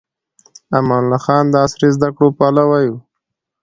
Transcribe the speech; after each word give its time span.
امان 0.77 1.03
الله 1.05 1.19
خان 1.25 1.43
د 1.49 1.55
عصري 1.65 1.89
زده 1.95 2.09
کړو 2.15 2.27
پلوي 2.37 2.85
و. 2.91 2.95